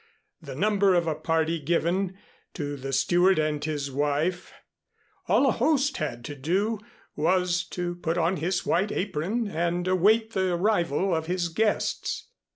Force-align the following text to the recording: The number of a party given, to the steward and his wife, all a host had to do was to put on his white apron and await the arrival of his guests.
The 0.41 0.55
number 0.55 0.95
of 0.95 1.05
a 1.05 1.13
party 1.13 1.59
given, 1.59 2.17
to 2.55 2.75
the 2.75 2.91
steward 2.91 3.37
and 3.37 3.63
his 3.63 3.91
wife, 3.91 4.51
all 5.27 5.45
a 5.45 5.51
host 5.51 5.97
had 5.97 6.25
to 6.25 6.33
do 6.35 6.79
was 7.15 7.63
to 7.65 7.93
put 7.93 8.17
on 8.17 8.37
his 8.37 8.65
white 8.65 8.91
apron 8.91 9.47
and 9.47 9.87
await 9.87 10.31
the 10.33 10.55
arrival 10.55 11.13
of 11.13 11.27
his 11.27 11.49
guests. 11.49 12.29